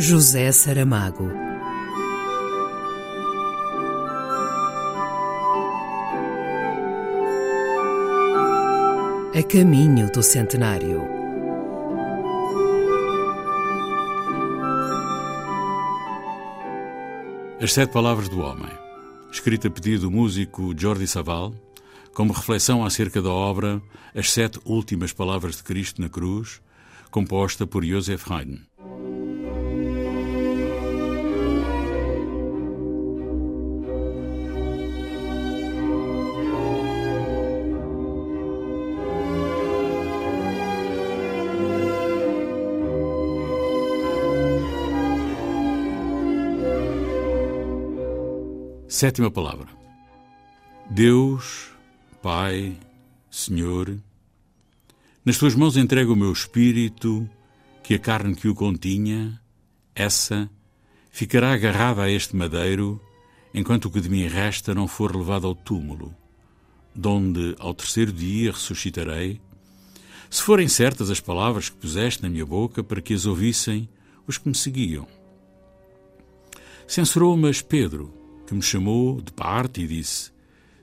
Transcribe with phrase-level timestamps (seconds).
[0.00, 1.30] José Saramago.
[9.34, 11.02] A caminho do centenário.
[17.60, 18.72] As Sete Palavras do Homem,
[19.30, 21.54] escrita a pedido do músico Jordi Saval,
[22.14, 23.82] como reflexão acerca da obra
[24.14, 26.62] As Sete Últimas Palavras de Cristo na Cruz,
[27.10, 28.69] composta por Joseph Haydn.
[48.90, 49.68] Sétima palavra.
[50.90, 51.70] Deus,
[52.20, 52.76] Pai,
[53.30, 53.96] Senhor,
[55.24, 57.30] nas tuas mãos entrego o meu espírito,
[57.84, 59.40] que a carne que o continha,
[59.94, 60.50] essa,
[61.08, 63.00] ficará agarrada a este madeiro,
[63.54, 66.12] enquanto o que de mim resta não for levado ao túmulo,
[66.92, 69.40] donde ao terceiro dia ressuscitarei,
[70.28, 73.88] se forem certas as palavras que puseste na minha boca para que as ouvissem
[74.26, 75.06] os que me seguiam.
[76.88, 78.19] Censurou-me Pedro,
[78.50, 80.32] que me chamou de parte e disse: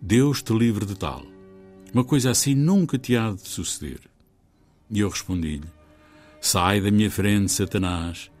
[0.00, 1.24] Deus te livre de tal.
[1.94, 4.00] Uma coisa assim nunca te há de suceder.
[4.90, 5.68] E eu respondi-lhe:
[6.40, 8.32] Sai da minha frente, Satanás.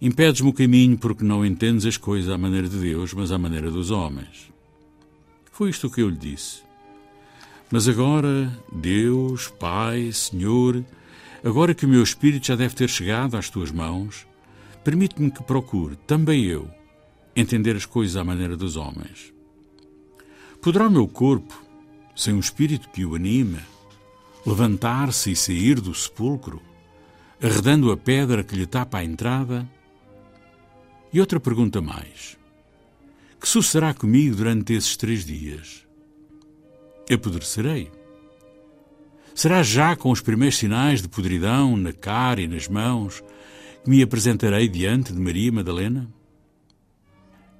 [0.00, 3.70] Impedes-me o caminho porque não entendes as coisas à maneira de Deus, mas à maneira
[3.70, 4.52] dos homens.
[5.50, 6.60] Foi isto que eu lhe disse.
[7.70, 10.84] Mas agora, Deus, Pai, Senhor,
[11.42, 14.26] agora que o meu espírito já deve ter chegado às tuas mãos,
[14.84, 16.70] permite-me que procure, também eu,
[17.36, 19.32] entender as coisas à maneira dos homens.
[20.60, 21.62] Poderá o meu corpo,
[22.16, 23.60] sem um espírito que o anime,
[24.44, 26.62] levantar-se e sair do sepulcro,
[27.40, 29.68] arredando a pedra que lhe tapa a entrada?
[31.12, 32.36] E outra pergunta mais.
[33.40, 35.86] Que sucederá comigo durante esses três dias?
[37.12, 37.92] Apodrecerei?
[39.34, 43.22] Será já com os primeiros sinais de podridão na cara e nas mãos
[43.84, 46.08] que me apresentarei diante de Maria Madalena?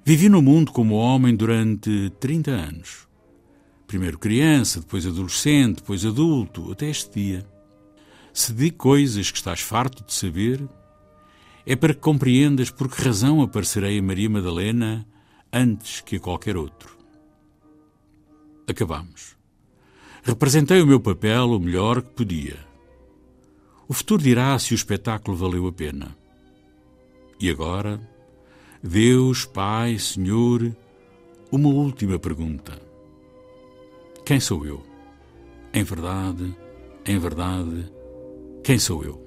[0.07, 3.05] Vivi no mundo como homem durante 30 anos.
[3.85, 7.45] Primeiro criança, depois adolescente, depois adulto, até este dia.
[8.31, 10.65] Se digo coisas que estás farto de saber,
[11.65, 15.05] é para que compreendas por que razão aparecerei a Maria Madalena
[15.51, 16.97] antes que a qualquer outro.
[18.65, 19.35] Acabamos.
[20.23, 22.65] Representei o meu papel o melhor que podia.
[23.89, 26.15] O futuro dirá se o espetáculo valeu a pena.
[27.41, 27.99] E agora
[28.83, 30.75] Deus, Pai, Senhor,
[31.51, 32.79] uma última pergunta.
[34.25, 34.83] Quem sou eu?
[35.73, 36.55] Em verdade,
[37.05, 37.91] em verdade,
[38.63, 39.26] quem sou eu?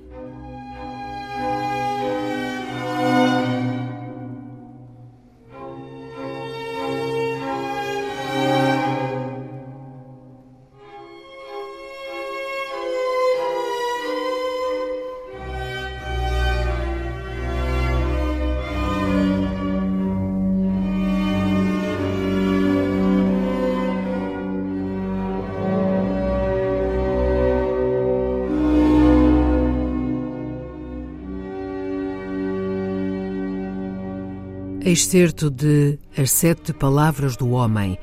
[34.82, 37.98] Excerto de As Sete Palavras do Homem,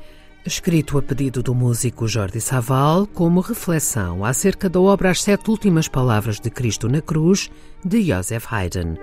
[0.46, 5.88] escrito a pedido do músico Jordi Saval, como reflexão acerca da obra As Sete Últimas
[5.88, 7.50] Palavras de Cristo na Cruz,
[7.84, 8.94] de Joseph Haydn.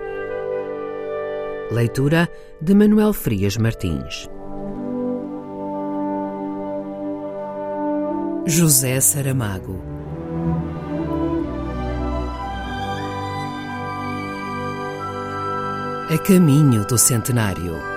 [1.70, 2.30] Leitura
[2.62, 4.26] de Manuel Frias Martins.
[8.48, 9.95] José Saramago.
[16.08, 17.95] A caminho do centenário.